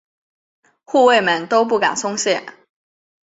[0.83, 2.43] 护卫们都不敢松懈。